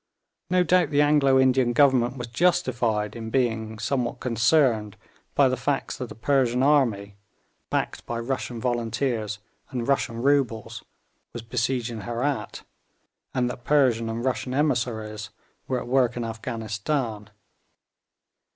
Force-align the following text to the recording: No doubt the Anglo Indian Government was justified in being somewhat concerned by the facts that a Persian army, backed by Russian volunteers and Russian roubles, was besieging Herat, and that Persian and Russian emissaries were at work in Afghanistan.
No 0.49 0.63
doubt 0.63 0.89
the 0.89 1.03
Anglo 1.03 1.39
Indian 1.39 1.73
Government 1.73 2.17
was 2.17 2.25
justified 2.25 3.15
in 3.15 3.29
being 3.29 3.77
somewhat 3.77 4.19
concerned 4.19 4.97
by 5.35 5.47
the 5.47 5.55
facts 5.55 5.95
that 5.97 6.09
a 6.11 6.15
Persian 6.15 6.63
army, 6.63 7.17
backed 7.69 8.07
by 8.07 8.19
Russian 8.19 8.59
volunteers 8.59 9.37
and 9.69 9.87
Russian 9.87 10.19
roubles, 10.23 10.83
was 11.33 11.43
besieging 11.43 12.01
Herat, 12.01 12.63
and 13.35 13.47
that 13.47 13.63
Persian 13.63 14.09
and 14.09 14.25
Russian 14.25 14.55
emissaries 14.55 15.29
were 15.67 15.79
at 15.79 15.87
work 15.87 16.17
in 16.17 16.23
Afghanistan. 16.25 17.29